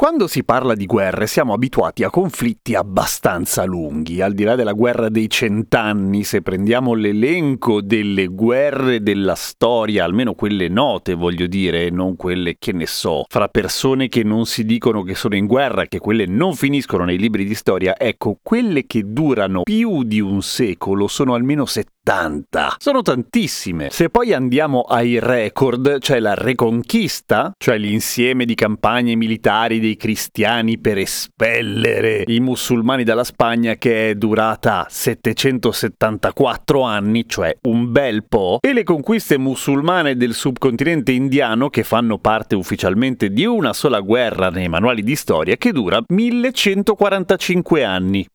[0.00, 4.72] Quando si parla di guerre siamo abituati a conflitti abbastanza lunghi, al di là della
[4.72, 11.90] guerra dei cent'anni, se prendiamo l'elenco delle guerre della storia, almeno quelle note voglio dire,
[11.90, 15.84] non quelle che ne so, fra persone che non si dicono che sono in guerra,
[15.84, 20.40] che quelle non finiscono nei libri di storia, ecco, quelle che durano più di un
[20.40, 22.76] secolo sono almeno 70 80.
[22.78, 23.88] Sono tantissime.
[23.90, 30.78] Se poi andiamo ai record, c'è la Reconquista, cioè l'insieme di campagne militari dei cristiani
[30.78, 38.58] per espellere i musulmani dalla Spagna che è durata 774 anni, cioè un bel po',
[38.60, 44.48] e le conquiste musulmane del subcontinente indiano che fanno parte ufficialmente di una sola guerra
[44.48, 48.26] nei manuali di storia che dura 1145 anni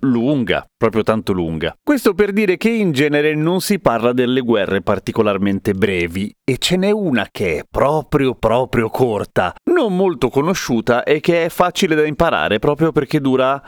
[0.00, 1.74] lunga, proprio tanto lunga.
[1.82, 6.76] Questo per dire che in genere non si parla delle guerre particolarmente brevi e ce
[6.76, 12.06] n'è una che è proprio proprio corta, non molto conosciuta e che è facile da
[12.06, 13.60] imparare proprio perché dura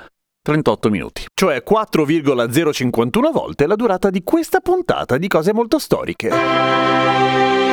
[0.43, 7.66] 38 minuti, cioè 4,051 volte la durata di questa puntata di cose molto storiche.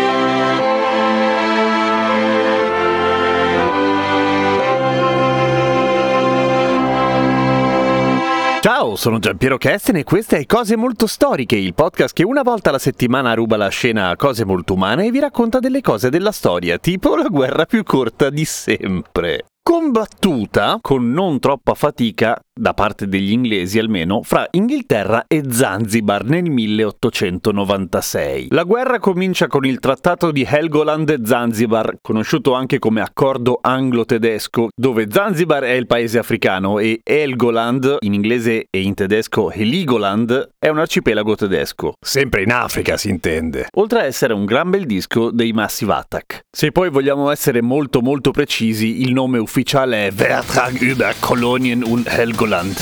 [8.93, 12.69] Ciao, sono Giampiero Kesten e queste è Cose Molto Storiche, il podcast che una volta
[12.69, 16.31] alla settimana ruba la scena a cose molto umane e vi racconta delle cose della
[16.31, 23.07] storia, tipo la guerra più corta di sempre combattuta con non troppa fatica da parte
[23.07, 28.49] degli inglesi almeno, fra Inghilterra e Zanzibar nel 1896.
[28.51, 35.63] La guerra comincia con il trattato di Helgoland-Zanzibar, conosciuto anche come accordo anglo-tedesco, dove Zanzibar
[35.63, 41.33] è il paese africano e Helgoland, in inglese e in tedesco Heligoland, è un arcipelago
[41.35, 41.93] tedesco.
[41.99, 43.65] Sempre in Africa si intende.
[43.77, 46.41] Oltre a essere un gran bel disco dei Massive Attack.
[46.51, 49.52] Se poi vogliamo essere molto molto precisi, il nome ufficiale
[49.93, 52.75] è Vertrag über Kolonien und Helgoland.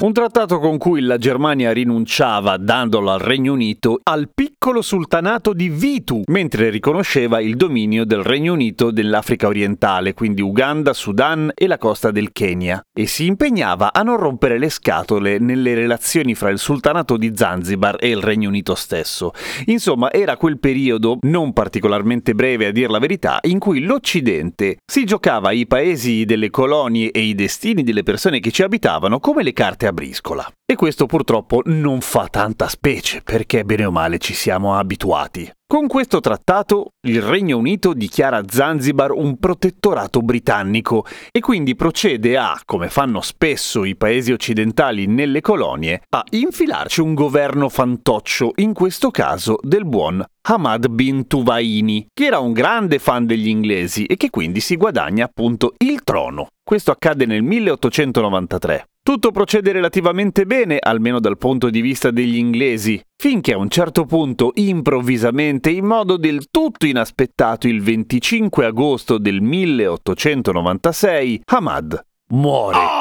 [0.00, 5.68] Un trattato con cui la Germania rinunciava, dandolo al Regno Unito, al piccolo sultanato di
[5.68, 11.78] Vitu, mentre riconosceva il dominio del Regno Unito dell'Africa orientale, quindi Uganda, Sudan e la
[11.78, 16.60] costa del Kenya, e si impegnava a non rompere le scatole nelle relazioni fra il
[16.60, 19.32] sultanato di Zanzibar e il Regno Unito stesso.
[19.64, 25.04] Insomma, era quel periodo, non particolarmente breve a dir la verità, in cui l'Occidente si
[25.04, 29.52] giocava i paesi delle colonie e i destini delle persone che ci abitavano come le
[29.52, 30.50] carte a briscola.
[30.70, 35.50] E questo purtroppo non fa tanta specie, perché bene o male ci siamo abituati.
[35.70, 42.58] Con questo trattato il Regno Unito dichiara Zanzibar un protettorato britannico e quindi procede a,
[42.64, 49.10] come fanno spesso i paesi occidentali nelle colonie, a infilarci un governo fantoccio, in questo
[49.10, 54.30] caso del buon Hamad bin Tuvaini, che era un grande fan degli inglesi e che
[54.30, 56.46] quindi si guadagna appunto il trono.
[56.64, 58.86] Questo accade nel 1893.
[59.08, 64.04] Tutto procede relativamente bene, almeno dal punto di vista degli inglesi, finché a un certo
[64.04, 72.97] punto, improvvisamente, in modo del tutto inaspettato, il 25 agosto del 1896, Hamad muore.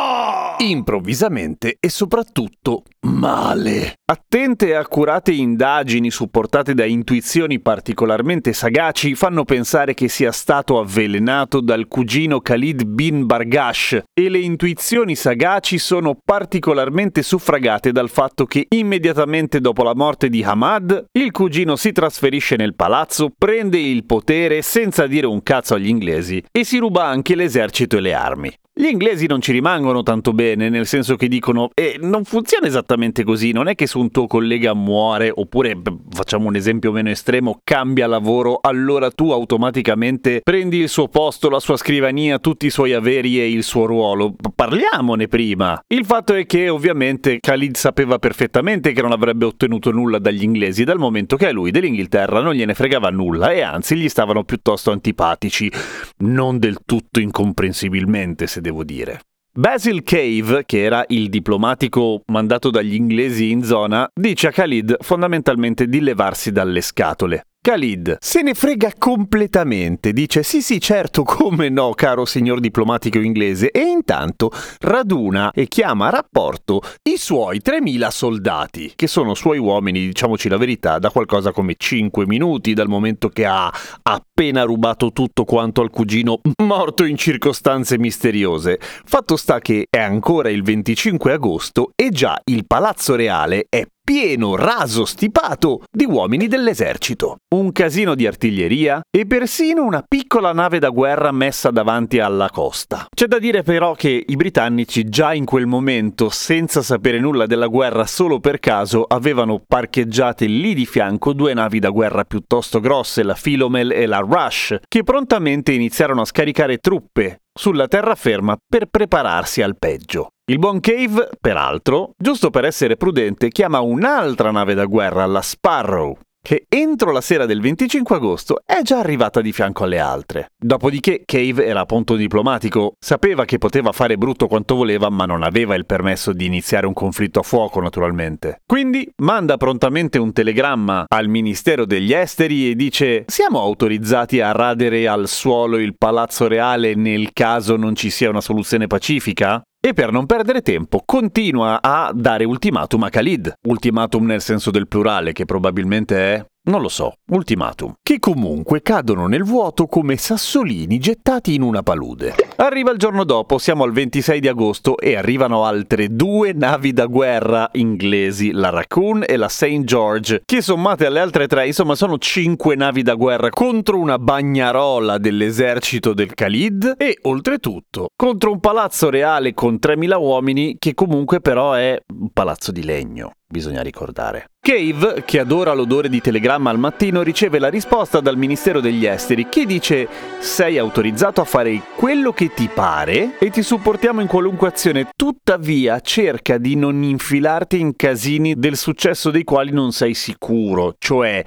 [0.59, 3.93] Improvvisamente e soprattutto male.
[4.05, 11.61] Attente e accurate indagini supportate da intuizioni particolarmente sagaci fanno pensare che sia stato avvelenato
[11.61, 18.65] dal cugino Khalid bin Bargash e le intuizioni sagaci sono particolarmente suffragate dal fatto che
[18.69, 24.63] immediatamente dopo la morte di Hamad il cugino si trasferisce nel palazzo, prende il potere
[24.63, 28.57] senza dire un cazzo agli inglesi e si ruba anche l'esercito e le armi.
[28.79, 33.23] Gli inglesi non ci rimangono tanto bene, nel senso che dicono, eh, non funziona esattamente
[33.23, 35.75] così, non è che se un tuo collega muore, oppure
[36.11, 41.59] facciamo un esempio meno estremo, cambia lavoro, allora tu automaticamente prendi il suo posto, la
[41.59, 44.35] sua scrivania, tutti i suoi averi e il suo ruolo.
[44.53, 45.81] Parliamone prima.
[45.87, 50.83] Il fatto è che ovviamente Khalid sapeva perfettamente che non avrebbe ottenuto nulla dagli inglesi,
[50.83, 54.91] dal momento che a lui dell'Inghilterra non gliene fregava nulla e anzi gli stavano piuttosto
[54.91, 55.71] antipatici,
[56.17, 59.21] non del tutto incomprensibilmente se devo dire.
[59.57, 65.87] Basil Cave, che era il diplomatico mandato dagli inglesi in zona, dice a Khalid fondamentalmente
[65.87, 67.45] di levarsi dalle scatole.
[67.67, 73.71] Khalid se ne frega completamente, dice sì sì certo come no caro signor diplomatico inglese
[73.71, 79.99] e intanto raduna e chiama a rapporto i suoi 3.000 soldati, che sono suoi uomini,
[79.99, 83.69] diciamoci la verità, da qualcosa come 5 minuti dal momento che ha
[84.01, 88.79] appena rubato tutto quanto al cugino morto in circostanze misteriose.
[88.79, 94.55] Fatto sta che è ancora il 25 agosto e già il Palazzo Reale è pieno,
[94.55, 97.39] raso, stipato di uomini dell'esercito.
[97.53, 103.07] Un casino di artiglieria e persino una piccola nave da guerra messa davanti alla costa.
[103.13, 107.67] C'è da dire però che i britannici già in quel momento, senza sapere nulla della
[107.67, 113.23] guerra solo per caso, avevano parcheggiate lì di fianco due navi da guerra piuttosto grosse,
[113.23, 119.61] la Philomel e la Rush, che prontamente iniziarono a scaricare truppe sulla terraferma per prepararsi
[119.61, 120.29] al peggio.
[120.49, 126.17] Il buon Cave, peraltro, giusto per essere prudente, chiama un'altra nave da guerra, la Sparrow,
[126.41, 130.51] che entro la sera del 25 agosto è già arrivata di fianco alle altre.
[130.57, 135.43] Dopodiché Cave era a punto diplomatico, sapeva che poteva fare brutto quanto voleva, ma non
[135.43, 138.61] aveva il permesso di iniziare un conflitto a fuoco, naturalmente.
[138.65, 145.09] Quindi manda prontamente un telegramma al Ministero degli Esteri e dice: Siamo autorizzati a radere
[145.09, 149.61] al suolo il Palazzo Reale nel caso non ci sia una soluzione pacifica?
[149.87, 153.53] E per non perdere tempo continua a dare ultimatum a Khalid.
[153.69, 159.27] Ultimatum nel senso del plurale, che probabilmente è non lo so, ultimatum, che comunque cadono
[159.27, 162.35] nel vuoto come sassolini gettati in una palude.
[162.57, 167.05] Arriva il giorno dopo, siamo al 26 di agosto e arrivano altre due navi da
[167.05, 169.83] guerra inglesi, la Raccoon e la St.
[169.83, 175.17] George, che sommate alle altre tre, insomma, sono cinque navi da guerra contro una bagnarola
[175.17, 181.73] dell'esercito del Khalid e, oltretutto, contro un palazzo reale con 3.000 uomini che comunque però
[181.73, 184.49] è un palazzo di legno bisogna ricordare.
[184.59, 189.47] Cave, che adora l'odore di telegramma al mattino, riceve la risposta dal Ministero degli Esteri
[189.47, 190.07] che dice
[190.39, 195.99] sei autorizzato a fare quello che ti pare e ti supportiamo in qualunque azione, tuttavia
[196.01, 201.43] cerca di non infilarti in casini del successo dei quali non sei sicuro, cioè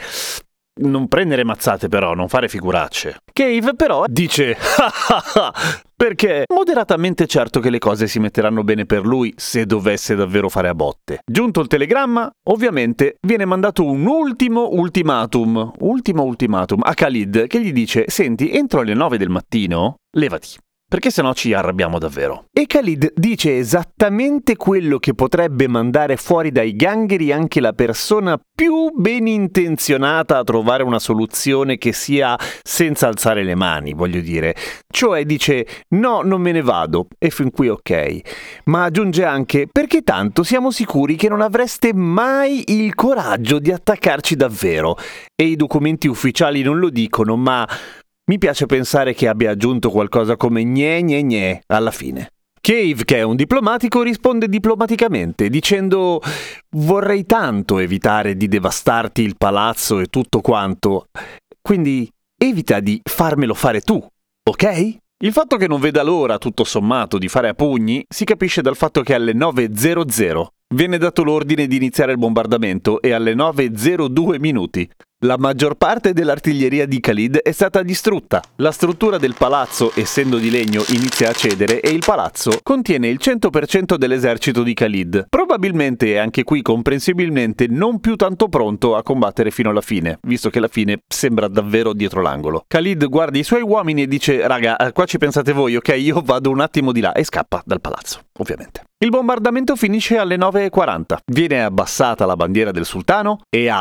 [0.81, 3.19] non prendere mazzate però, non fare figuracce.
[3.31, 4.56] Cave però dice
[6.00, 10.69] perché moderatamente certo che le cose si metteranno bene per lui se dovesse davvero fare
[10.69, 11.19] a botte.
[11.31, 17.73] Giunto il telegramma, ovviamente viene mandato un ultimo ultimatum, ultimo ultimatum a Khalid che gli
[17.73, 20.56] dice "Senti, entro le 9 del mattino, levati"
[20.90, 22.46] perché sennò ci arrabbiamo davvero.
[22.52, 28.90] E Khalid dice esattamente quello che potrebbe mandare fuori dai gangheri anche la persona più
[28.96, 34.56] ben intenzionata a trovare una soluzione che sia senza alzare le mani, voglio dire.
[34.92, 38.62] Cioè dice no, non me ne vado, e fin qui ok.
[38.64, 44.34] Ma aggiunge anche perché tanto siamo sicuri che non avreste mai il coraggio di attaccarci
[44.34, 44.96] davvero.
[45.37, 47.66] E i documenti ufficiali non lo dicono, ma
[48.30, 52.30] mi piace pensare che abbia aggiunto qualcosa come gne gne gne alla fine.
[52.60, 56.20] Cave, che è un diplomatico, risponde diplomaticamente dicendo
[56.76, 61.06] vorrei tanto evitare di devastarti il palazzo e tutto quanto,
[61.60, 64.00] quindi evita di farmelo fare tu,
[64.48, 64.96] ok?
[65.22, 68.76] Il fatto che non veda l'ora, tutto sommato, di fare a pugni si capisce dal
[68.76, 74.88] fatto che alle 9.00 viene dato l'ordine di iniziare il bombardamento e alle 9.02 minuti
[75.22, 78.42] la maggior parte dell'artiglieria di Khalid è stata distrutta.
[78.56, 83.18] La struttura del palazzo, essendo di legno, inizia a cedere e il palazzo contiene il
[83.20, 85.26] 100% dell'esercito di Khalid.
[85.28, 90.48] Probabilmente e anche qui comprensibilmente non più tanto pronto a combattere fino alla fine, visto
[90.48, 92.64] che la fine sembra davvero dietro l'angolo.
[92.66, 95.94] Khalid guarda i suoi uomini e dice "Raga, eh, qua ci pensate voi, ok?
[95.98, 98.84] Io vado un attimo di là" e scappa dal palazzo, ovviamente.
[99.02, 101.20] Il bombardamento finisce alle 9.40.
[101.26, 103.80] Viene abbassata la bandiera del sultano e a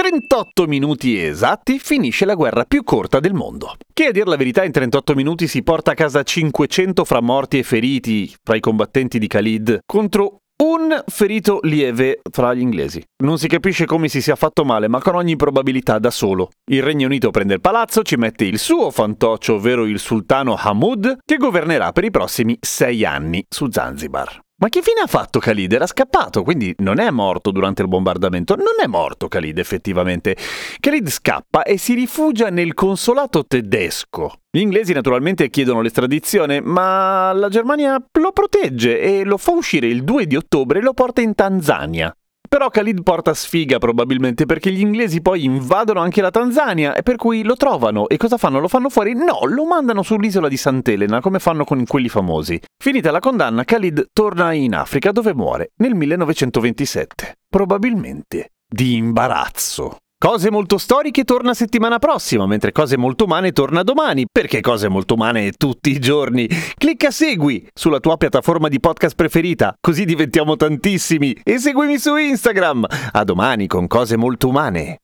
[0.00, 3.74] 38 minuti esatti finisce la guerra più corta del mondo.
[3.92, 7.58] Che a dir la verità in 38 minuti si porta a casa 500 fra morti
[7.58, 13.04] e feriti fra i combattenti di Khalid contro un ferito lieve fra gli inglesi.
[13.22, 16.48] Non si capisce come si sia fatto male, ma con ogni probabilità da solo.
[16.70, 21.18] Il Regno Unito prende il palazzo, ci mette il suo fantoccio, ovvero il sultano Hamoud,
[21.26, 24.40] che governerà per i prossimi sei anni su Zanzibar.
[24.60, 25.72] Ma che fine ha fatto Khalid?
[25.72, 28.56] Era scappato, quindi non è morto durante il bombardamento.
[28.56, 30.36] Non è morto Khalid effettivamente.
[30.78, 34.40] Khalid scappa e si rifugia nel consolato tedesco.
[34.50, 40.04] Gli inglesi naturalmente chiedono l'estradizione, ma la Germania lo protegge e lo fa uscire il
[40.04, 42.14] 2 di ottobre e lo porta in Tanzania.
[42.52, 47.14] Però Khalid porta sfiga probabilmente perché gli inglesi poi invadono anche la Tanzania e per
[47.14, 48.58] cui lo trovano e cosa fanno?
[48.58, 49.14] Lo fanno fuori?
[49.14, 52.60] No, lo mandano sull'isola di Sant'Elena come fanno con quelli famosi.
[52.76, 57.36] Finita la condanna, Khalid torna in Africa dove muore nel 1927.
[57.48, 59.98] Probabilmente di imbarazzo.
[60.22, 65.14] Cose molto storiche torna settimana prossima, mentre Cose molto umane torna domani, perché Cose molto
[65.14, 66.46] umane tutti i giorni.
[66.76, 72.84] Clicca segui sulla tua piattaforma di podcast preferita, così diventiamo tantissimi, e seguimi su Instagram.
[73.12, 74.98] A domani con Cose molto umane.